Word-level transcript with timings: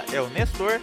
fala 0.00 0.14
é 0.14 0.20
o 0.20 0.30
Nestor. 0.30 0.80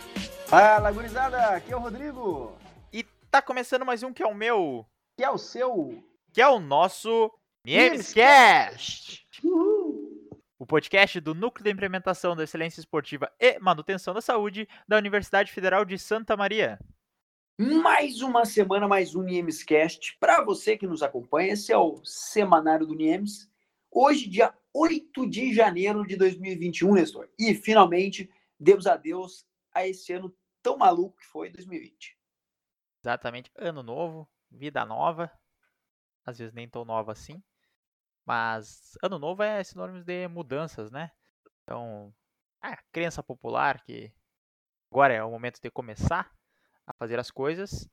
Fala, 0.47 0.91
gurizada, 0.91 1.50
aqui 1.50 1.71
é 1.71 1.75
o 1.75 1.79
Rodrigo. 1.79 2.55
E 2.94 3.04
tá 3.32 3.41
começando 3.41 3.86
mais 3.86 4.04
um 4.04 4.13
que 4.13 4.21
é 4.21 4.28
o 4.28 4.34
meu. 4.34 4.86
Que 5.18 5.23
é 5.23 5.29
o 5.29 5.38
seu. 5.38 6.04
Que 6.32 6.41
é 6.41 6.47
o 6.47 6.59
nosso 6.59 7.32
Memescast. 7.66 9.25
O 10.59 10.66
podcast 10.66 11.20
do 11.20 11.34
Núcleo 11.34 11.64
de 11.64 11.71
Implementação 11.71 12.36
da 12.36 12.43
Excelência 12.43 12.80
Esportiva 12.80 13.32
e 13.39 13.59
Manutenção 13.59 14.14
da 14.14 14.21
Saúde 14.21 14.68
da 14.88 14.98
Universidade 14.98 15.52
Federal 15.52 15.84
de 15.84 15.97
Santa 15.97 16.38
Maria. 16.38 16.79
Mais 17.59 18.21
uma 18.21 18.45
semana, 18.45 18.88
mais 18.88 19.15
um 19.15 19.23
Niemescast. 19.23 20.15
Para 20.20 20.43
você 20.43 20.77
que 20.77 20.86
nos 20.86 21.02
acompanha, 21.02 21.54
esse 21.54 21.71
é 21.71 21.77
o 21.77 21.99
semanário 22.04 22.86
do 22.86 22.93
Niemes. 22.93 23.50
Hoje, 23.92 24.29
dia 24.29 24.54
8 24.74 25.28
de 25.28 25.54
janeiro 25.54 26.06
de 26.06 26.15
2021, 26.15 26.93
Nestor. 26.93 27.28
E 27.39 27.56
finalmente, 27.56 28.29
demos 28.60 28.88
adeus 28.88 29.46
a 29.74 29.86
esse 29.88 30.14
ano 30.14 30.36
tão 30.61 30.78
maluco 30.78 31.18
que 31.18 31.25
foi 31.25 31.50
2020. 31.50 32.17
Exatamente. 33.03 33.52
Ano 33.56 33.84
novo, 33.84 34.30
vida 34.52 34.86
nova. 34.86 35.31
Às 36.25 36.39
vezes 36.39 36.53
nem 36.53 36.67
tão 36.67 36.84
nova 36.84 37.12
assim. 37.12 37.42
Mas 38.25 38.98
ano 39.02 39.17
novo 39.17 39.44
é 39.44 39.64
sinônimo 39.64 40.03
de 40.03 40.28
mudanças, 40.28 40.92
né? 40.92 41.12
Então, 41.64 42.14
a 42.62 42.75
crença 42.92 43.23
popular 43.23 43.81
que 43.84 44.12
agora 44.92 45.14
é 45.14 45.23
o 45.23 45.31
momento 45.31 45.62
de 45.62 45.72
começar 45.72 46.30
a 46.86 46.94
fazer 47.00 47.20
as 47.20 47.31
coisas. 47.31 47.88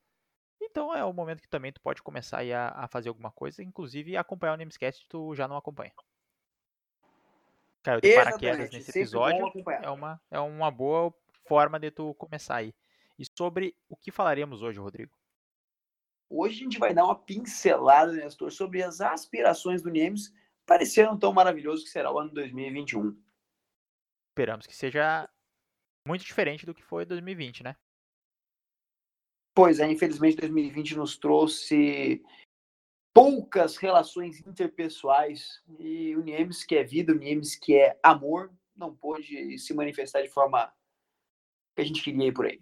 Então 0.61 0.93
é 0.93 1.03
o 1.05 1.13
momento 1.13 1.41
que 1.41 1.47
também 1.47 1.71
tu 1.71 1.79
pode 1.81 2.01
começar 2.01 2.41
a, 2.41 2.85
a 2.85 2.87
fazer 2.87 3.09
alguma 3.09 3.31
coisa, 3.31 3.63
inclusive 3.63 4.17
acompanhar 4.17 4.53
o 4.53 4.57
Namescast 4.57 5.05
tu 5.07 5.33
já 5.35 5.47
não 5.47 5.55
acompanha. 5.55 5.93
Caiu 7.85 8.01
de 8.01 8.15
paraquedas 8.15 8.71
nesse 8.71 8.89
episódio. 8.89 9.53
É 9.83 9.89
uma, 9.91 10.19
é 10.31 10.39
uma 10.39 10.71
boa 10.71 11.13
forma 11.47 11.79
de 11.79 11.91
tu 11.91 12.15
começar 12.15 12.55
aí. 12.55 12.73
E 13.19 13.23
sobre 13.37 13.77
o 13.87 13.95
que 13.95 14.09
falaremos 14.09 14.63
hoje, 14.63 14.79
Rodrigo? 14.79 15.15
Hoje 16.27 16.55
a 16.55 16.63
gente 16.63 16.79
vai 16.79 16.95
dar 16.95 17.05
uma 17.05 17.15
pincelada, 17.15 18.11
Nestor, 18.11 18.51
sobre 18.51 18.81
as 18.81 19.01
aspirações 19.01 19.83
do 19.83 19.91
para 20.65 20.81
esse 20.81 20.99
ano 20.99 21.19
tão 21.19 21.31
maravilhoso 21.31 21.83
que 21.83 21.91
será 21.91 22.11
o 22.11 22.17
ano 22.17 22.31
2021. 22.31 23.15
Esperamos 24.31 24.65
que 24.65 24.75
seja 24.75 25.29
muito 26.07 26.25
diferente 26.25 26.65
do 26.65 26.73
que 26.73 26.81
foi 26.81 27.05
2020, 27.05 27.61
né? 27.61 27.75
Pois 29.53 29.79
é, 29.79 29.87
infelizmente 29.89 30.37
2020 30.37 30.95
nos 30.95 31.17
trouxe 31.17 32.23
poucas 33.15 33.77
relações 33.77 34.45
interpessoais 34.45 35.63
e 35.79 36.13
o 36.17 36.21
Niemes 36.21 36.65
que 36.65 36.75
é 36.75 36.83
vida, 36.83 37.13
o 37.13 37.15
Niemes 37.15 37.55
que 37.55 37.73
é 37.73 37.97
amor, 38.03 38.53
não 38.75 38.93
pôde 38.93 39.57
se 39.57 39.73
manifestar 39.73 40.21
de 40.21 40.27
forma 40.27 40.69
que 41.73 41.81
a 41.81 41.85
gente 41.85 42.03
queria 42.03 42.27
ir 42.27 42.33
por 42.33 42.45
aí. 42.45 42.61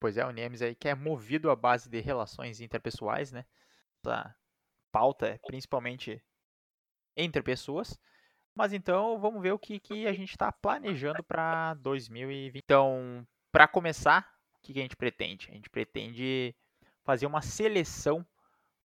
Pois 0.00 0.16
é, 0.16 0.24
o 0.24 0.30
Niemes 0.30 0.62
aí 0.62 0.74
que 0.74 0.88
é 0.88 0.94
movido 0.94 1.50
à 1.50 1.54
base 1.54 1.90
de 1.90 2.00
relações 2.00 2.62
interpessoais, 2.62 3.30
né? 3.30 3.44
Essa 4.02 4.34
pauta 4.90 5.26
é 5.26 5.38
principalmente 5.46 6.24
entre 7.14 7.42
pessoas. 7.42 8.00
Mas 8.54 8.72
então 8.72 9.20
vamos 9.20 9.42
ver 9.42 9.52
o 9.52 9.58
que, 9.58 9.78
que 9.78 10.06
a 10.06 10.14
gente 10.14 10.30
está 10.30 10.50
planejando 10.50 11.22
para 11.22 11.74
2020. 11.74 12.56
Então, 12.56 13.26
para 13.50 13.68
começar, 13.68 14.26
o 14.56 14.62
que, 14.62 14.72
que 14.72 14.78
a 14.78 14.82
gente 14.82 14.96
pretende? 14.96 15.48
A 15.50 15.54
gente 15.54 15.68
pretende 15.68 16.54
fazer 17.04 17.26
uma 17.26 17.42
seleção 17.42 18.26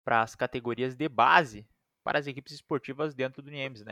para 0.07 0.23
as 0.23 0.37
categorias 0.37 0.95
de 0.95 1.09
base 1.09 1.69
para 2.05 2.21
as 2.21 2.29
equipes 2.29 2.53
esportivas 2.53 3.13
dentro 3.13 3.43
do 3.43 3.51
Niemes, 3.51 3.85
né? 3.85 3.91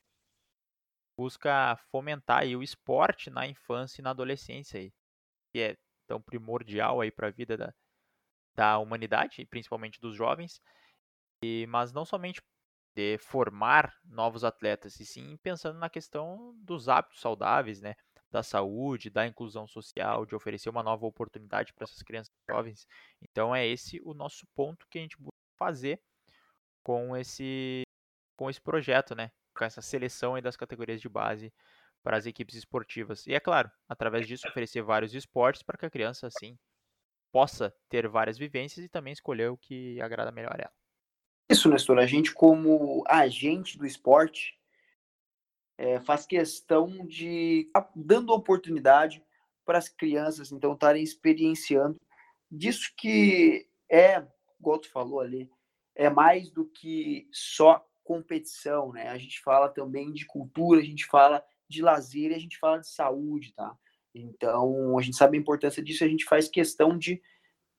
Busca 1.19 1.75
fomentar 1.91 2.43
aí 2.43 2.55
o 2.55 2.63
esporte 2.63 3.29
na 3.29 3.49
infância 3.49 4.01
e 4.01 4.05
na 4.05 4.11
adolescência 4.11 4.79
aí, 4.79 4.93
que 5.53 5.59
é 5.61 5.77
tão 6.07 6.23
primordial 6.23 7.01
aí 7.01 7.11
para 7.11 7.27
a 7.27 7.31
vida 7.33 7.57
da, 7.57 7.75
da 8.55 8.79
humanidade, 8.79 9.45
principalmente 9.47 10.01
dos 10.01 10.15
jovens, 10.15 10.63
e, 11.43 11.67
mas 11.69 11.93
não 11.93 12.05
somente 12.05 12.41
de 12.95 13.19
formar 13.19 13.93
novos 14.05 14.45
atletas, 14.45 15.01
e 15.01 15.05
sim 15.05 15.37
pensando 15.39 15.81
na 15.81 15.91
questão 15.91 16.55
dos 16.63 16.89
hábitos 16.89 17.21
saudáveis, 17.21 17.81
né? 17.81 17.97
Da 18.31 18.45
saúde, 18.45 19.11
da 19.11 19.27
inclusão 19.27 19.67
social, 19.67 20.25
de 20.25 20.37
oferecer 20.37 20.69
uma 20.69 20.83
nova 20.85 21.07
oportunidade 21.07 21.73
para 21.73 21.83
essas 21.83 22.03
crianças 22.03 22.33
jovens. 22.49 22.87
Então 23.21 23.55
é 23.55 23.67
esse 23.67 24.01
o 24.05 24.15
nosso 24.15 24.47
ponto 24.55 24.87
que 24.89 24.99
a 24.99 25.03
gente 25.03 25.17
busca 25.17 25.44
fazer 25.59 26.01
com 26.83 27.17
esse 27.17 27.83
com 28.37 28.51
esse 28.51 28.61
projeto, 28.61 29.15
né? 29.15 29.31
Com 29.57 29.65
essa 29.65 29.81
seleção 29.81 30.41
das 30.41 30.57
categorias 30.57 31.01
de 31.01 31.09
base 31.09 31.53
para 32.03 32.17
as 32.17 32.27
equipes 32.27 32.55
esportivas. 32.55 33.27
E 33.27 33.35
é 33.35 33.41
claro, 33.41 33.71
através 33.89 34.27
disso 34.27 34.47
oferecer 34.49 34.83
vários 34.83 35.15
esportes 35.15 35.63
para 35.63 35.79
que 35.79 35.87
a 35.87 35.91
criança 35.91 36.27
assim 36.27 36.59
possa 37.33 37.75
ter 37.89 38.07
várias 38.07 38.39
vivências 38.39 38.85
e 38.85 38.89
também 38.89 39.13
escolher 39.13 39.51
o 39.51 39.57
que 39.57 40.01
agrada 40.01 40.31
melhor 40.31 40.55
a 40.55 40.63
ela. 40.63 40.73
Isso, 41.51 41.69
Nestor, 41.69 41.99
a 41.99 42.07
gente 42.07 42.33
como 42.33 43.03
agente 43.07 43.77
do 43.77 43.87
esporte 43.87 44.59
é, 45.77 46.01
faz 46.01 46.27
questão 46.27 47.07
de 47.07 47.71
dando 47.95 48.33
oportunidade 48.33 49.23
para 49.65 49.79
as 49.79 49.89
crianças 49.89 50.53
então 50.53 50.75
estarem 50.75 51.03
experienciando 51.03 52.01
disso 52.51 52.93
que 52.97 53.69
é, 53.91 54.27
tu 54.79 54.91
falou 54.91 55.21
ali, 55.21 55.51
é 55.95 56.11
mais 56.11 56.51
do 56.51 56.65
que 56.65 57.29
só 57.33 57.87
competição, 58.03 58.93
né? 58.93 59.09
A 59.09 59.19
gente 59.19 59.41
fala 59.41 59.69
também 59.69 60.13
de 60.13 60.27
cultura, 60.27 60.81
a 60.81 60.85
gente 60.85 61.07
fala 61.07 61.45
de 61.69 61.83
lazer 61.83 62.31
e 62.31 62.35
a 62.35 62.39
gente 62.39 62.59
fala 62.59 62.79
de 62.79 62.89
saúde, 62.89 63.53
tá? 63.55 63.77
Então, 64.15 64.99
a 64.99 65.03
gente 65.03 65.17
sabe 65.17 65.37
a 65.37 65.41
importância 65.41 65.83
disso, 65.83 66.05
a 66.05 66.09
gente 66.09 66.25
faz 66.25 66.49
questão 66.49 66.97
de 66.97 67.21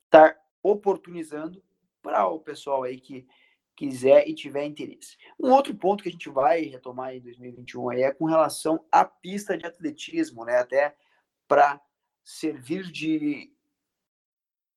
estar 0.06 0.38
oportunizando 0.62 1.64
para 2.02 2.28
o 2.28 2.40
pessoal 2.40 2.84
aí 2.84 3.00
que 3.00 3.26
quiser 3.76 4.28
e 4.28 4.34
tiver 4.34 4.66
interesse. 4.66 5.18
Um 5.40 5.52
outro 5.52 5.76
ponto 5.76 6.02
que 6.02 6.10
a 6.10 6.12
gente 6.12 6.30
vai 6.30 6.62
retomar 6.64 7.14
em 7.14 7.20
2021 7.20 7.90
aí 7.90 8.04
é 8.04 8.12
com 8.12 8.26
relação 8.26 8.84
à 8.92 9.04
pista 9.04 9.58
de 9.58 9.66
atletismo, 9.66 10.46
né? 10.46 10.58
Até 10.58 10.96
para 11.48 11.82
servir 12.24 12.92
de 12.92 13.55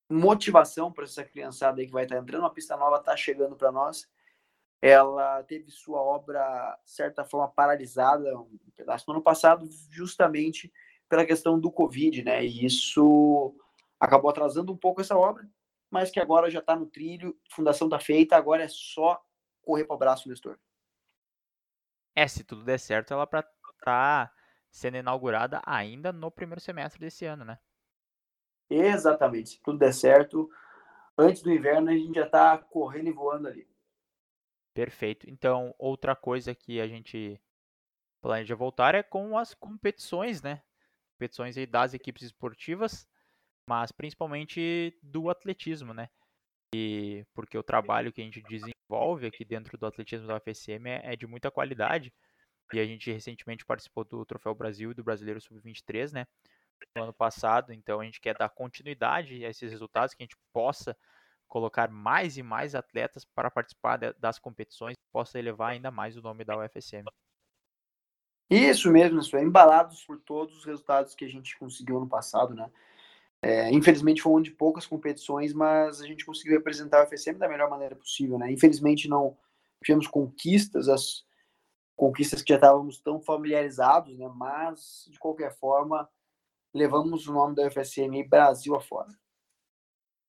motivação 0.09 0.91
para 0.91 1.03
essa 1.03 1.23
criançada 1.23 1.79
aí 1.79 1.87
que 1.87 1.93
vai 1.93 2.03
estar 2.03 2.17
entrando. 2.17 2.41
Uma 2.41 2.53
pista 2.53 2.75
nova 2.75 2.97
está 2.97 3.15
chegando 3.15 3.55
para 3.55 3.71
nós 3.71 4.07
ela 4.81 5.43
teve 5.43 5.69
sua 5.71 6.01
obra, 6.01 6.77
de 6.85 6.91
certa 6.91 7.25
forma, 7.25 7.49
paralisada 7.49 8.37
um 8.37 8.57
pedaço 8.75 9.05
no 9.07 9.15
ano 9.15 9.23
passado, 9.23 9.67
justamente 9.89 10.71
pela 11.09 11.25
questão 11.25 11.59
do 11.59 11.71
Covid, 11.71 12.23
né? 12.23 12.45
E 12.45 12.65
isso 12.65 13.55
acabou 13.99 14.29
atrasando 14.29 14.71
um 14.71 14.77
pouco 14.77 15.01
essa 15.01 15.17
obra, 15.17 15.47
mas 15.91 16.09
que 16.09 16.19
agora 16.19 16.49
já 16.49 16.59
está 16.59 16.75
no 16.75 16.85
trilho, 16.85 17.37
fundação 17.51 17.87
está 17.87 17.99
feita, 17.99 18.37
agora 18.37 18.63
é 18.63 18.67
só 18.69 19.21
correr 19.61 19.83
para 19.83 19.95
o 19.95 19.99
braço, 19.99 20.29
Nestor. 20.29 20.57
É, 22.15 22.27
se 22.27 22.43
tudo 22.43 22.63
der 22.63 22.79
certo, 22.79 23.13
ela 23.13 23.27
para 23.27 23.43
tá 23.81 24.31
sendo 24.71 24.97
inaugurada 24.97 25.61
ainda 25.65 26.13
no 26.13 26.31
primeiro 26.31 26.61
semestre 26.61 26.99
desse 26.99 27.25
ano, 27.25 27.43
né? 27.43 27.59
Exatamente, 28.69 29.49
se 29.49 29.61
tudo 29.61 29.79
der 29.79 29.93
certo, 29.93 30.49
antes 31.17 31.41
do 31.41 31.51
inverno 31.51 31.89
a 31.89 31.93
gente 31.93 32.15
já 32.15 32.25
está 32.25 32.57
correndo 32.57 33.09
e 33.09 33.13
voando 33.13 33.47
ali. 33.47 33.67
Perfeito. 34.73 35.29
Então, 35.29 35.73
outra 35.77 36.15
coisa 36.15 36.53
que 36.53 36.79
a 36.79 36.87
gente 36.87 37.41
planeja 38.21 38.55
voltar 38.55 38.95
é 38.95 39.03
com 39.03 39.37
as 39.37 39.53
competições, 39.53 40.41
né? 40.41 40.61
Competições 41.13 41.55
das 41.67 41.93
equipes 41.93 42.23
esportivas, 42.23 43.07
mas 43.67 43.91
principalmente 43.91 44.97
do 45.01 45.29
atletismo, 45.29 45.93
né? 45.93 46.09
E 46.73 47.25
porque 47.33 47.57
o 47.57 47.63
trabalho 47.63 48.13
que 48.13 48.21
a 48.21 48.23
gente 48.23 48.41
desenvolve 48.43 49.25
aqui 49.25 49.43
dentro 49.43 49.77
do 49.77 49.85
atletismo 49.85 50.27
da 50.27 50.37
UFSM 50.37 50.87
é, 50.87 51.13
é 51.13 51.15
de 51.15 51.25
muita 51.25 51.49
qualidade. 51.49 52.13
E 52.71 52.79
a 52.79 52.85
gente 52.85 53.11
recentemente 53.11 53.65
participou 53.65 54.03
do 54.03 54.23
Troféu 54.25 54.53
Brasil 54.53 54.91
e 54.91 54.93
do 54.93 55.03
Brasileiro 55.03 55.41
Sub-23, 55.41 56.13
né? 56.13 56.27
No 56.95 57.03
ano 57.03 57.13
passado, 57.13 57.71
então 57.73 57.99
a 57.99 58.05
gente 58.05 58.19
quer 58.19 58.37
dar 58.37 58.49
continuidade 58.49 59.45
a 59.45 59.49
esses 59.49 59.71
resultados, 59.71 60.13
que 60.13 60.23
a 60.23 60.25
gente 60.25 60.37
possa 60.51 60.97
colocar 61.47 61.89
mais 61.89 62.37
e 62.37 62.43
mais 62.43 62.75
atletas 62.75 63.25
para 63.25 63.49
participar 63.49 63.97
de, 63.97 64.13
das 64.13 64.39
competições 64.39 64.95
possa 65.11 65.39
elevar 65.39 65.71
ainda 65.71 65.91
mais 65.91 66.15
o 66.15 66.21
nome 66.21 66.45
da 66.45 66.57
UFSM. 66.57 67.05
Isso 68.49 68.91
mesmo, 68.91 69.19
isso 69.19 69.35
é 69.35 69.43
embalados 69.43 70.03
por 70.05 70.19
todos 70.19 70.57
os 70.57 70.65
resultados 70.65 71.13
que 71.13 71.25
a 71.25 71.29
gente 71.29 71.57
conseguiu 71.57 71.99
no 71.99 72.07
passado, 72.07 72.53
né? 72.55 72.71
É, 73.41 73.71
infelizmente 73.71 74.21
foi 74.21 74.33
um 74.33 74.41
de 74.41 74.51
poucas 74.51 74.85
competições, 74.85 75.53
mas 75.53 76.01
a 76.01 76.05
gente 76.05 76.25
conseguiu 76.25 76.57
representar 76.57 77.01
a 77.01 77.03
UFSM 77.05 77.37
da 77.37 77.47
melhor 77.47 77.69
maneira 77.69 77.95
possível, 77.95 78.37
né? 78.37 78.51
Infelizmente 78.51 79.07
não 79.07 79.37
tivemos 79.83 80.07
conquistas, 80.07 80.89
as 80.89 81.23
conquistas 81.95 82.41
que 82.41 82.49
já 82.51 82.55
estávamos 82.55 82.99
tão 82.99 83.21
familiarizados, 83.21 84.17
né? 84.17 84.29
Mas 84.35 85.07
de 85.09 85.19
qualquer 85.19 85.55
forma 85.57 86.09
levamos 86.73 87.27
o 87.27 87.33
nome 87.33 87.55
da 87.55 87.67
UFSM 87.67 88.23
Brasil 88.27 88.75
afora. 88.75 89.09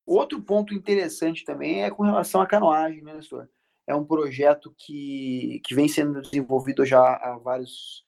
Outro 0.06 0.42
ponto 0.42 0.74
interessante 0.74 1.44
também 1.44 1.84
é 1.84 1.90
com 1.90 2.02
relação 2.02 2.40
à 2.40 2.46
canoagem, 2.46 3.02
né, 3.02 3.14
Nestor? 3.14 3.48
É 3.86 3.94
um 3.94 4.04
projeto 4.04 4.74
que, 4.76 5.60
que 5.64 5.74
vem 5.74 5.88
sendo 5.88 6.20
desenvolvido 6.20 6.84
já 6.84 7.00
há 7.00 7.38
vários, 7.38 8.04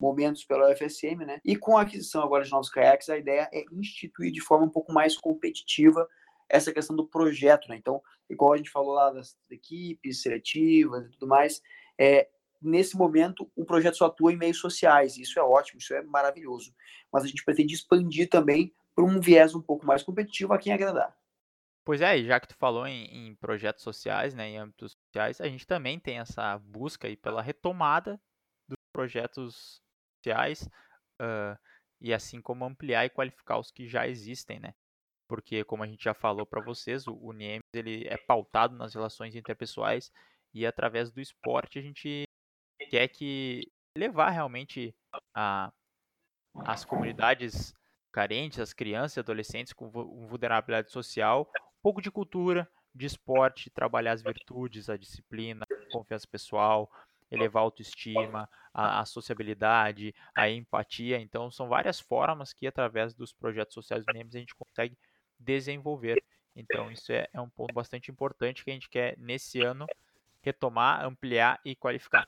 momentos 0.00 0.44
pela 0.44 0.72
UFSM, 0.72 1.26
né? 1.26 1.40
E 1.44 1.54
com 1.54 1.76
a 1.76 1.82
aquisição 1.82 2.22
agora 2.22 2.42
de 2.42 2.50
novos 2.50 2.70
caiaques, 2.70 3.10
a 3.10 3.18
ideia 3.18 3.48
é 3.52 3.64
instituir 3.70 4.32
de 4.32 4.40
forma 4.40 4.64
um 4.64 4.70
pouco 4.70 4.92
mais 4.92 5.16
competitiva 5.16 6.08
essa 6.48 6.72
questão 6.72 6.96
do 6.96 7.06
projeto, 7.06 7.68
né? 7.68 7.76
Então, 7.76 8.02
igual 8.28 8.54
a 8.54 8.56
gente 8.56 8.70
falou 8.70 8.94
lá 8.94 9.10
das 9.10 9.36
equipes 9.50 10.22
seletivas 10.22 11.06
e 11.06 11.10
tudo 11.10 11.28
mais, 11.28 11.60
é, 11.98 12.28
nesse 12.60 12.96
momento 12.96 13.50
o 13.56 13.64
projeto 13.64 13.96
só 13.96 14.06
atua 14.06 14.32
em 14.32 14.36
meios 14.36 14.58
sociais, 14.58 15.16
isso 15.16 15.38
é 15.38 15.42
ótimo, 15.42 15.78
isso 15.78 15.94
é 15.94 16.02
maravilhoso. 16.02 16.74
Mas 17.12 17.24
a 17.24 17.26
gente 17.26 17.44
pretende 17.44 17.74
expandir 17.74 18.28
também 18.28 18.72
para 18.94 19.04
um 19.04 19.20
viés 19.20 19.54
um 19.54 19.62
pouco 19.62 19.86
mais 19.86 20.02
competitivo 20.02 20.52
a 20.52 20.58
quem 20.58 20.72
agradar. 20.72 21.16
Pois 21.84 22.00
é, 22.00 22.22
já 22.22 22.38
que 22.38 22.48
tu 22.48 22.56
falou 22.56 22.86
em, 22.86 23.04
em, 23.06 23.34
projetos 23.36 23.82
sociais, 23.82 24.34
né, 24.34 24.48
em 24.48 24.58
âmbitos 24.58 24.92
sociais, 24.92 25.40
a 25.40 25.48
gente 25.48 25.66
também 25.66 25.98
tem 25.98 26.18
essa 26.18 26.58
busca 26.58 27.08
aí 27.08 27.16
pela 27.16 27.40
retomada 27.40 28.20
dos 28.68 28.78
projetos 28.92 29.82
sociais 30.18 30.68
uh, 31.20 31.58
e 32.00 32.12
assim 32.12 32.40
como 32.40 32.64
ampliar 32.64 33.06
e 33.06 33.10
qualificar 33.10 33.58
os 33.58 33.70
que 33.70 33.88
já 33.88 34.06
existem, 34.06 34.60
né? 34.60 34.74
Porque 35.26 35.64
como 35.64 35.82
a 35.82 35.86
gente 35.86 36.04
já 36.04 36.12
falou 36.12 36.44
para 36.44 36.60
vocês, 36.62 37.06
o, 37.06 37.14
o 37.14 37.32
ele 37.72 38.06
é 38.06 38.16
pautado 38.16 38.76
nas 38.76 38.94
relações 38.94 39.34
interpessoais 39.34 40.12
e 40.52 40.66
através 40.66 41.10
do 41.10 41.20
esporte 41.20 41.78
a 41.78 41.82
gente 41.82 42.24
quer 42.90 43.06
que 43.06 43.70
levar 43.96 44.30
realmente 44.30 44.92
a, 45.32 45.72
as 46.66 46.84
comunidades 46.84 47.72
carentes, 48.12 48.58
as 48.58 48.72
crianças 48.72 49.16
e 49.16 49.20
adolescentes 49.20 49.72
com 49.72 49.88
vulnerabilidade 49.88 50.90
social, 50.90 51.48
um 51.56 51.82
pouco 51.82 52.02
de 52.02 52.10
cultura, 52.10 52.68
de 52.92 53.06
esporte, 53.06 53.70
trabalhar 53.70 54.12
as 54.12 54.22
virtudes, 54.22 54.90
a 54.90 54.96
disciplina, 54.96 55.64
a 55.70 55.92
confiança 55.92 56.26
pessoal, 56.26 56.90
elevar 57.30 57.60
a 57.60 57.64
autoestima, 57.64 58.50
a, 58.74 59.00
a, 59.00 59.04
sociabilidade, 59.04 60.12
a 60.34 60.50
empatia. 60.50 61.20
Então, 61.20 61.48
são 61.48 61.68
várias 61.68 62.00
formas 62.00 62.52
que, 62.52 62.66
através 62.66 63.14
dos 63.14 63.32
projetos 63.32 63.74
sociais 63.74 64.04
do 64.04 64.10
a 64.10 64.38
gente 64.38 64.56
consegue 64.56 64.98
desenvolver. 65.38 66.20
Então, 66.56 66.90
isso 66.90 67.12
é, 67.12 67.28
é 67.32 67.40
um 67.40 67.48
ponto 67.48 67.72
bastante 67.72 68.10
importante 68.10 68.64
que 68.64 68.70
a 68.70 68.74
gente 68.74 68.90
quer, 68.90 69.16
nesse 69.16 69.60
ano, 69.60 69.86
retomar, 70.42 71.04
ampliar 71.04 71.60
e 71.64 71.76
qualificar. 71.76 72.26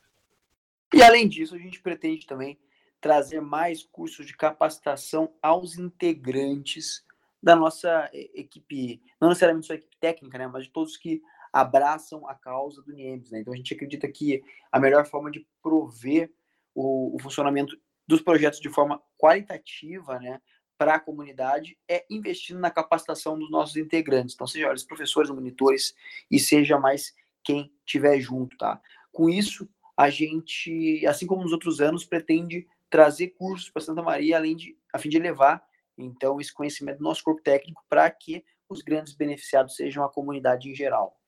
E 0.93 1.03
além 1.03 1.29
disso, 1.29 1.55
a 1.55 1.59
gente 1.59 1.81
pretende 1.81 2.27
também 2.27 2.59
trazer 3.00 3.41
mais 3.41 3.83
cursos 3.83 4.27
de 4.27 4.37
capacitação 4.37 5.35
aos 5.43 5.77
integrantes 5.77 7.05
da 7.43 7.56
nossa 7.56 8.09
equipe, 8.12 9.03
não 9.21 9.29
necessariamente 9.29 9.67
sua 9.67 9.75
equipe 9.75 9.97
técnica, 9.99 10.39
né, 10.39 10.47
mas 10.47 10.65
de 10.65 10.71
todos 10.71 10.97
que 10.97 11.21
abraçam 11.53 12.27
a 12.29 12.35
causa 12.35 12.81
do 12.83 12.93
NIEMS. 12.93 13.31
Né? 13.31 13.41
Então 13.41 13.53
a 13.53 13.56
gente 13.56 13.75
acredita 13.75 14.06
que 14.06 14.43
a 14.71 14.79
melhor 14.79 15.05
forma 15.06 15.31
de 15.31 15.44
prover 15.61 16.33
o, 16.75 17.17
o 17.17 17.19
funcionamento 17.19 17.77
dos 18.06 18.21
projetos 18.21 18.61
de 18.61 18.69
forma 18.69 19.03
qualitativa, 19.19 20.19
né, 20.21 20.41
para 20.79 20.94
a 20.94 21.00
comunidade 21.00 21.79
é 21.89 22.05
investindo 22.11 22.59
na 22.59 22.71
capacitação 22.71 23.39
dos 23.39 23.50
nossos 23.50 23.77
integrantes. 23.77 24.35
Então, 24.35 24.47
seja 24.47 24.69
eles 24.69 24.85
professores, 24.85 25.31
monitores 25.31 25.94
e 26.31 26.41
seja 26.41 26.79
mais 26.79 27.15
quem 27.44 27.73
tiver 27.85 28.19
junto, 28.21 28.56
tá? 28.56 28.81
Com 29.12 29.29
isso, 29.31 29.69
a 29.97 30.11
gente, 30.11 31.05
assim 31.06 31.27
como 31.27 31.43
nos 31.43 31.53
outros 31.53 31.81
anos, 31.81 32.05
pretende 32.05 32.67
trazer 32.89 33.29
cursos 33.29 33.71
para 33.71 33.83
Santa 33.83 34.03
Maria, 34.03 34.37
além 34.37 34.56
de, 34.56 34.77
a 34.93 34.99
fim 34.99 35.09
de 35.09 35.19
levar, 35.19 35.62
então, 35.97 36.41
esse 36.41 36.53
conhecimento 36.53 36.99
do 36.99 37.05
nosso 37.05 37.23
corpo 37.23 37.43
técnico 37.43 37.85
para 37.89 38.11
que 38.11 38.44
os 38.69 38.83
grandes 38.83 39.15
beneficiados 39.15 39.77
sejam 39.77 40.05
a 40.05 40.11
comunidade 40.11 40.71
em 40.71 40.75
geral. 40.75 41.19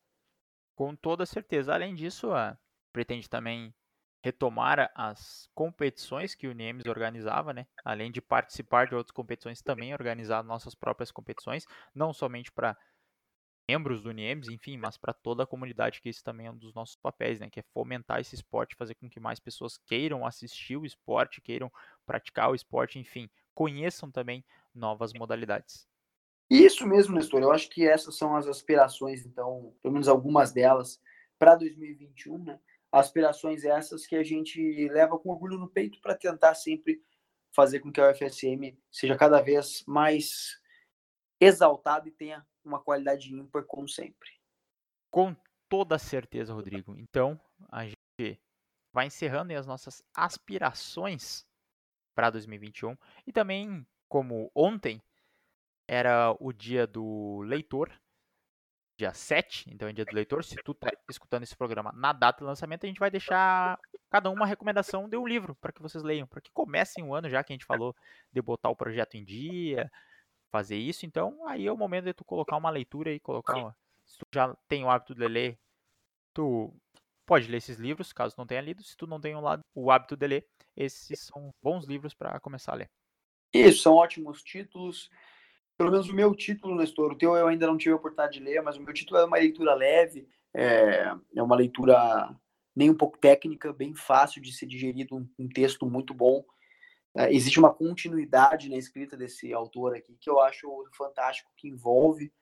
Com 0.74 0.96
toda 0.96 1.26
certeza. 1.26 1.72
Além 1.74 1.94
disso, 1.94 2.28
pretende 2.92 3.28
também 3.28 3.74
retomar 4.22 4.90
as 4.94 5.50
competições 5.54 6.34
que 6.34 6.48
o 6.48 6.54
NIEMS 6.54 6.86
organizava, 6.86 7.52
né? 7.52 7.66
Além 7.84 8.10
de 8.10 8.22
participar 8.22 8.86
de 8.86 8.94
outras 8.94 9.12
competições, 9.12 9.60
também 9.60 9.92
organizar 9.92 10.42
nossas 10.42 10.74
próprias 10.74 11.12
competições, 11.12 11.66
não 11.94 12.12
somente 12.12 12.50
para 12.50 12.76
membros 13.68 14.02
do 14.02 14.12
NIEMS, 14.12 14.48
enfim, 14.48 14.76
mas 14.76 14.96
para 14.96 15.12
toda 15.12 15.42
a 15.42 15.46
comunidade, 15.46 16.00
que 16.00 16.08
esse 16.08 16.22
também 16.22 16.46
é 16.46 16.50
um 16.50 16.56
dos 16.56 16.74
nossos 16.74 16.96
papéis, 16.96 17.40
né? 17.40 17.48
Que 17.50 17.60
é 17.60 17.64
fomentar 17.72 18.20
esse 18.20 18.34
esporte, 18.34 18.76
fazer 18.76 18.94
com 18.94 19.08
que 19.08 19.18
mais 19.18 19.40
pessoas 19.40 19.78
queiram 19.78 20.26
assistir 20.26 20.76
o 20.76 20.84
esporte, 20.84 21.40
queiram 21.40 21.72
praticar 22.06 22.50
o 22.50 22.54
esporte, 22.54 22.98
enfim, 22.98 23.28
conheçam 23.54 24.10
também 24.10 24.44
novas 24.74 25.12
modalidades. 25.12 25.88
Isso 26.50 26.86
mesmo, 26.86 27.14
Nestor. 27.14 27.42
Eu 27.42 27.52
acho 27.52 27.70
que 27.70 27.86
essas 27.86 28.16
são 28.16 28.36
as 28.36 28.46
aspirações, 28.46 29.24
então, 29.24 29.74
pelo 29.82 29.94
menos 29.94 30.08
algumas 30.08 30.52
delas, 30.52 31.00
para 31.38 31.56
2021, 31.56 32.44
né? 32.44 32.60
Aspirações 32.92 33.64
essas 33.64 34.06
que 34.06 34.14
a 34.14 34.22
gente 34.22 34.88
leva 34.88 35.18
com 35.18 35.30
orgulho 35.30 35.58
no 35.58 35.68
peito 35.68 36.00
para 36.00 36.14
tentar 36.14 36.54
sempre 36.54 37.02
fazer 37.50 37.80
com 37.80 37.90
que 37.90 38.00
a 38.00 38.10
UFSM 38.10 38.76
seja 38.90 39.16
cada 39.16 39.40
vez 39.40 39.82
mais 39.86 40.60
exaltada 41.44 42.08
e 42.08 42.12
tenha 42.12 42.46
uma 42.64 42.80
qualidade 42.80 43.32
ímpar, 43.32 43.64
como 43.64 43.88
sempre. 43.88 44.30
Com 45.10 45.36
toda 45.68 45.98
certeza, 45.98 46.54
Rodrigo. 46.54 46.96
Então, 46.98 47.40
a 47.70 47.84
gente 47.84 48.40
vai 48.92 49.06
encerrando 49.06 49.52
as 49.52 49.66
nossas 49.66 50.02
aspirações 50.14 51.46
para 52.14 52.30
2021. 52.30 52.96
E 53.26 53.32
também, 53.32 53.86
como 54.08 54.50
ontem 54.54 55.02
era 55.86 56.34
o 56.40 56.52
dia 56.52 56.86
do 56.86 57.40
leitor, 57.42 57.92
dia 58.96 59.12
7, 59.12 59.72
então 59.72 59.88
é 59.88 59.92
dia 59.92 60.04
do 60.04 60.14
leitor. 60.14 60.44
Se 60.44 60.54
tu 60.64 60.72
tá 60.72 60.90
escutando 61.10 61.42
esse 61.42 61.56
programa 61.56 61.92
na 61.92 62.12
data 62.12 62.44
do 62.44 62.46
lançamento, 62.46 62.84
a 62.84 62.86
gente 62.86 63.00
vai 63.00 63.10
deixar 63.10 63.78
cada 64.08 64.30
um 64.30 64.34
uma 64.34 64.46
recomendação 64.46 65.08
de 65.08 65.16
um 65.16 65.26
livro 65.26 65.54
para 65.56 65.72
que 65.72 65.82
vocês 65.82 66.02
leiam, 66.04 66.26
para 66.26 66.40
que 66.40 66.52
comecem 66.52 67.02
o 67.04 67.12
ano 67.12 67.28
já 67.28 67.42
que 67.42 67.52
a 67.52 67.54
gente 67.54 67.66
falou 67.66 67.94
de 68.32 68.40
botar 68.40 68.70
o 68.70 68.76
projeto 68.76 69.16
em 69.16 69.24
dia, 69.24 69.90
fazer 70.54 70.76
isso, 70.76 71.04
então 71.04 71.44
aí 71.48 71.66
é 71.66 71.72
o 71.72 71.76
momento 71.76 72.04
de 72.04 72.14
tu 72.14 72.24
colocar 72.24 72.56
uma 72.56 72.70
leitura 72.70 73.12
e 73.12 73.18
colocar 73.18 73.56
uma... 73.56 73.76
Se 74.06 74.16
tu 74.16 74.24
já 74.32 74.54
tem 74.68 74.84
o 74.84 74.88
hábito 74.88 75.12
de 75.12 75.26
ler, 75.26 75.58
tu 76.32 76.72
pode 77.26 77.50
ler 77.50 77.56
esses 77.56 77.76
livros, 77.76 78.12
caso 78.12 78.36
não 78.38 78.46
tenha 78.46 78.60
lido. 78.60 78.80
Se 78.84 78.96
tu 78.96 79.04
não 79.04 79.20
tem 79.20 79.34
o 79.74 79.90
hábito 79.90 80.16
de 80.16 80.26
ler, 80.28 80.46
esses 80.76 81.18
são 81.18 81.52
bons 81.60 81.86
livros 81.86 82.14
para 82.14 82.38
começar 82.38 82.70
a 82.70 82.76
ler. 82.76 82.90
Isso, 83.52 83.82
são 83.82 83.94
ótimos 83.94 84.44
títulos. 84.44 85.10
Pelo 85.76 85.90
menos 85.90 86.08
o 86.08 86.14
meu 86.14 86.32
título, 86.36 86.76
Nestor, 86.76 87.12
o 87.12 87.18
teu 87.18 87.34
eu 87.34 87.48
ainda 87.48 87.66
não 87.66 87.76
tive 87.76 87.90
a 87.90 87.96
oportunidade 87.96 88.38
de 88.38 88.44
ler, 88.44 88.62
mas 88.62 88.76
o 88.76 88.80
meu 88.80 88.94
título 88.94 89.18
é 89.18 89.24
uma 89.24 89.38
leitura 89.38 89.74
leve, 89.74 90.28
é, 90.54 91.12
é 91.34 91.42
uma 91.42 91.56
leitura 91.56 92.32
nem 92.76 92.90
um 92.90 92.96
pouco 92.96 93.18
técnica, 93.18 93.72
bem 93.72 93.92
fácil 93.92 94.40
de 94.40 94.52
ser 94.52 94.66
digerido, 94.66 95.16
um, 95.16 95.28
um 95.36 95.48
texto 95.48 95.84
muito 95.84 96.14
bom. 96.14 96.44
É, 97.16 97.32
existe 97.32 97.58
uma 97.58 97.72
continuidade 97.72 98.68
na 98.68 98.76
escrita 98.76 99.16
desse 99.16 99.52
autor 99.52 99.94
aqui 99.94 100.16
que 100.20 100.28
eu 100.28 100.40
acho 100.40 100.68
fantástico, 100.96 101.50
que 101.56 101.68
envolve 101.68 102.32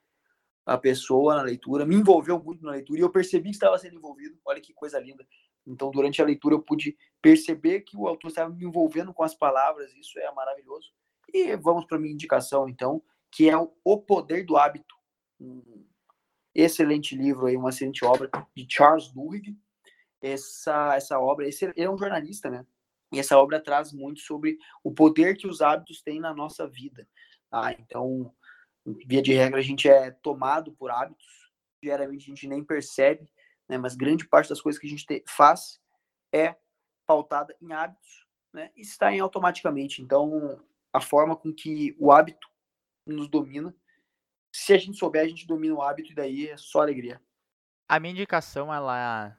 a 0.64 0.78
pessoa 0.78 1.36
na 1.36 1.42
leitura, 1.42 1.84
me 1.84 1.96
envolveu 1.96 2.42
muito 2.42 2.64
na 2.64 2.72
leitura 2.72 3.00
e 3.00 3.02
eu 3.02 3.10
percebi 3.10 3.50
que 3.50 3.56
estava 3.56 3.78
sendo 3.78 3.96
envolvido. 3.96 4.38
Olha 4.44 4.60
que 4.60 4.72
coisa 4.72 4.98
linda. 4.98 5.26
Então, 5.66 5.90
durante 5.90 6.20
a 6.22 6.24
leitura, 6.24 6.54
eu 6.54 6.62
pude 6.62 6.96
perceber 7.20 7.82
que 7.82 7.96
o 7.96 8.08
autor 8.08 8.28
estava 8.28 8.50
me 8.50 8.64
envolvendo 8.64 9.12
com 9.12 9.22
as 9.22 9.34
palavras, 9.34 9.94
isso 9.94 10.18
é 10.18 10.32
maravilhoso. 10.32 10.90
E 11.32 11.54
vamos 11.56 11.84
para 11.84 11.98
minha 11.98 12.12
indicação, 12.12 12.68
então, 12.68 13.02
que 13.30 13.48
é 13.48 13.56
O 13.56 13.98
Poder 13.98 14.44
do 14.44 14.56
Hábito. 14.56 14.94
Um 15.40 15.86
excelente 16.54 17.16
livro, 17.16 17.46
aí, 17.46 17.56
uma 17.56 17.70
excelente 17.70 18.04
obra 18.04 18.30
de 18.54 18.66
Charles 18.68 19.12
Duhigg. 19.12 19.56
Essa, 20.20 20.94
essa 20.94 21.18
obra, 21.18 21.48
esse, 21.48 21.64
ele 21.64 21.74
é 21.76 21.90
um 21.90 21.98
jornalista, 21.98 22.48
né? 22.50 22.66
E 23.12 23.18
essa 23.18 23.38
obra 23.38 23.60
traz 23.60 23.92
muito 23.92 24.20
sobre 24.20 24.58
o 24.82 24.92
poder 24.92 25.36
que 25.36 25.46
os 25.46 25.60
hábitos 25.60 26.02
têm 26.02 26.18
na 26.18 26.32
nossa 26.32 26.66
vida. 26.66 27.06
Tá? 27.50 27.72
Então, 27.78 28.34
via 29.06 29.20
de 29.20 29.34
regra, 29.34 29.58
a 29.58 29.62
gente 29.62 29.88
é 29.88 30.10
tomado 30.10 30.72
por 30.72 30.90
hábitos. 30.90 31.26
Geralmente 31.82 32.22
a 32.22 32.34
gente 32.34 32.48
nem 32.48 32.64
percebe, 32.64 33.30
né? 33.68 33.76
mas 33.76 33.94
grande 33.94 34.26
parte 34.26 34.48
das 34.48 34.60
coisas 34.60 34.80
que 34.80 34.86
a 34.86 34.90
gente 34.90 35.04
te, 35.04 35.22
faz 35.28 35.80
é 36.32 36.56
pautada 37.06 37.54
em 37.60 37.72
hábitos 37.72 38.26
né? 38.52 38.70
e 38.74 38.80
está 38.80 39.12
em 39.12 39.20
automaticamente. 39.20 40.00
Então, 40.00 40.64
a 40.92 41.00
forma 41.00 41.36
com 41.36 41.52
que 41.52 41.94
o 41.98 42.10
hábito 42.10 42.48
nos 43.06 43.28
domina, 43.28 43.74
se 44.54 44.72
a 44.72 44.78
gente 44.78 44.96
souber, 44.96 45.22
a 45.22 45.28
gente 45.28 45.46
domina 45.46 45.74
o 45.74 45.82
hábito 45.82 46.12
e 46.12 46.14
daí 46.14 46.48
é 46.48 46.56
só 46.56 46.80
alegria. 46.80 47.20
A 47.88 47.98
minha 47.98 48.12
indicação, 48.12 48.72
ela 48.72 49.36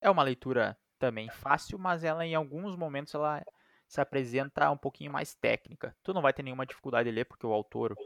é 0.00 0.10
uma 0.10 0.22
leitura 0.22 0.76
também 1.02 1.28
fácil, 1.28 1.80
mas 1.80 2.04
ela 2.04 2.24
em 2.24 2.36
alguns 2.36 2.76
momentos 2.76 3.12
ela 3.12 3.44
se 3.88 4.00
apresenta 4.00 4.70
um 4.70 4.78
pouquinho 4.78 5.10
mais 5.10 5.34
técnica. 5.34 5.96
Tu 6.00 6.14
não 6.14 6.22
vai 6.22 6.32
ter 6.32 6.44
nenhuma 6.44 6.64
dificuldade 6.64 7.10
de 7.10 7.14
ler, 7.14 7.24
porque 7.24 7.44
o 7.44 7.52
autor, 7.52 7.96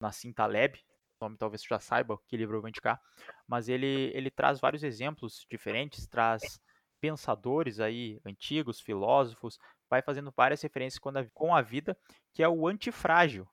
Nassim 0.00 0.32
Taleb, 0.32 0.84
nome 1.20 1.36
talvez 1.36 1.62
tu 1.62 1.68
já 1.68 1.78
saiba 1.78 2.18
que 2.26 2.36
livro 2.36 2.56
eu 2.56 2.60
vou 2.60 2.68
indicar, 2.68 3.00
mas 3.46 3.68
ele, 3.68 4.10
ele 4.12 4.28
traz 4.28 4.58
vários 4.58 4.82
exemplos 4.82 5.46
diferentes, 5.48 6.04
traz 6.08 6.60
pensadores 7.00 7.78
aí 7.78 8.20
antigos, 8.26 8.80
filósofos, 8.80 9.56
vai 9.88 10.02
fazendo 10.02 10.32
várias 10.36 10.60
referências 10.62 10.98
com 10.98 11.10
a, 11.10 11.24
com 11.32 11.54
a 11.54 11.62
vida, 11.62 11.96
que 12.32 12.42
é 12.42 12.48
o 12.48 12.66
antifrágil. 12.66 13.48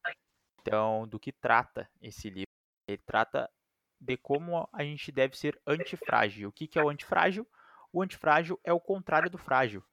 Então, 0.62 1.08
do 1.08 1.20
que 1.20 1.32
trata 1.32 1.88
esse 2.02 2.28
livro? 2.28 2.50
Ele 2.88 3.02
trata 3.06 3.48
de 4.02 4.18
como 4.18 4.68
a 4.74 4.84
gente 4.84 5.12
deve 5.12 5.38
ser 5.38 5.62
antifrágil. 5.68 6.50
O 6.50 6.52
que, 6.52 6.68
que 6.68 6.80
é 6.80 6.84
o 6.84 6.90
antifrágil? 6.90 7.48
O 7.92 8.02
antifrágil 8.02 8.60
é 8.64 8.74
o 8.74 8.80
contrário 8.80 9.30
do 9.30 9.38
frágil. 9.38 9.84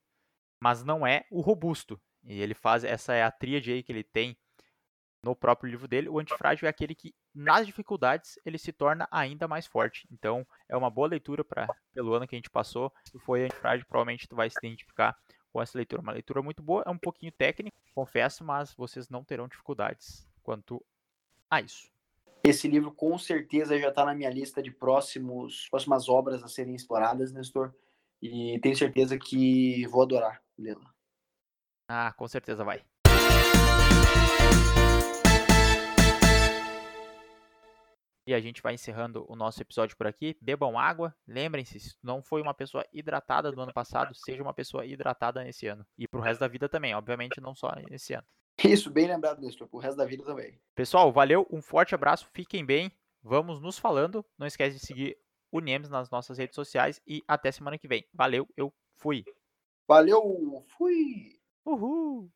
mas 0.61 0.83
não 0.83 1.07
é 1.07 1.26
o 1.31 1.41
robusto. 1.41 2.00
E 2.25 2.41
ele 2.41 2.55
faz, 2.55 2.83
essa 2.85 3.15
é 3.15 3.23
a 3.23 3.31
tríade 3.31 3.71
aí 3.73 3.83
que 3.83 3.93
ele 3.93 4.03
tem 4.03 4.37
no 5.23 5.35
próprio 5.37 5.71
livro 5.71 5.87
dele. 5.88 6.09
O 6.09 6.19
antifrágil 6.19 6.67
é 6.67 6.71
aquele 6.71 6.95
que, 6.95 7.15
nas 7.35 7.67
dificuldades, 7.67 8.38
ele 8.45 8.59
se 8.59 8.73
torna 8.73 9.07
ainda 9.11 9.47
mais 9.49 9.67
forte. 9.67 10.07
Então, 10.11 10.47
é 10.69 10.76
uma 10.76 10.91
boa 10.91 11.09
leitura 11.09 11.45
para 11.45 11.67
pelo 11.93 12.15
ano 12.15 12.26
que 12.26 12.35
a 12.35 12.38
gente 12.38 12.50
passou. 12.50 12.93
Se 13.05 13.19
foi 13.19 13.45
antifrágil, 13.45 13.87
provavelmente 13.87 14.26
tu 14.29 14.37
vai 14.37 14.49
se 14.50 14.57
identificar 14.59 15.17
com 15.53 15.61
essa 15.62 15.76
leitura. 15.79 16.03
Uma 16.03 16.12
leitura 16.12 16.43
muito 16.43 16.62
boa, 16.62 16.83
é 16.87 16.91
um 16.91 16.99
pouquinho 16.99 17.33
técnico, 17.33 17.81
confesso, 17.95 18.45
mas 18.45 18.75
vocês 18.75 19.09
não 19.09 19.25
terão 19.25 19.49
dificuldades 19.49 20.26
quanto 20.43 20.85
a 21.50 21.61
isso. 21.61 21.91
Esse 22.49 22.69
livro 22.69 22.93
com 22.93 23.19
certeza 23.19 23.76
já 23.76 23.88
está 23.88 24.05
na 24.05 24.15
minha 24.15 24.31
lista 24.31 24.62
de 24.62 24.71
próximos, 24.71 25.69
próximas 25.69 26.09
obras 26.09 26.45
a 26.45 26.47
serem 26.47 26.76
exploradas, 26.76 27.33
Nestor. 27.33 27.75
E 28.23 28.61
tenho 28.61 28.76
certeza 28.76 29.19
que 29.19 29.85
vou 29.88 30.03
adorar 30.03 30.41
lê-la. 30.57 30.95
Ah, 31.91 32.12
com 32.12 32.29
certeza 32.29 32.62
vai. 32.62 32.85
E 38.25 38.33
a 38.33 38.38
gente 38.38 38.62
vai 38.62 38.75
encerrando 38.75 39.26
o 39.29 39.35
nosso 39.35 39.61
episódio 39.61 39.97
por 39.97 40.07
aqui. 40.07 40.37
Bebam 40.41 40.79
água. 40.79 41.12
Lembrem-se, 41.26 41.81
se 41.81 41.97
não 42.00 42.23
foi 42.23 42.41
uma 42.43 42.55
pessoa 42.55 42.87
hidratada 42.93 43.50
do 43.50 43.61
ano 43.61 43.73
passado, 43.73 44.15
seja 44.15 44.41
uma 44.41 44.55
pessoa 44.55 44.87
hidratada 44.87 45.43
nesse 45.43 45.67
ano. 45.67 45.85
E 45.99 46.07
pro 46.07 46.21
resto 46.21 46.38
da 46.38 46.49
vida 46.49 46.69
também, 46.69 46.95
obviamente, 46.95 47.41
não 47.41 47.57
só 47.57 47.73
nesse 47.91 48.15
ano. 48.15 48.26
Isso, 48.65 48.91
bem 48.91 49.07
lembrado, 49.07 49.41
Nestor. 49.41 49.69
Pro 49.69 49.79
resto 49.79 49.97
da 49.97 50.05
vida 50.05 50.25
também. 50.25 50.59
Pessoal, 50.75 51.13
valeu, 51.13 51.47
um 51.51 51.61
forte 51.61 51.95
abraço, 51.95 52.29
fiquem 52.33 52.65
bem. 52.65 52.91
Vamos 53.23 53.61
nos 53.61 53.79
falando. 53.79 54.25
Não 54.39 54.47
esquece 54.47 54.79
de 54.79 54.87
seguir 54.87 55.19
o 55.51 55.61
Nemes 55.61 55.91
nas 55.91 56.11
nossas 56.11 56.39
redes 56.39 56.55
sociais 56.55 57.01
e 57.07 57.23
até 57.27 57.51
semana 57.51 57.79
que 57.79 57.89
vem. 57.89 58.05
Valeu, 58.13 58.49
eu 58.57 58.73
fui. 58.95 59.25
Valeu, 59.87 60.65
fui! 60.77 61.39
Uhul! 61.65 62.31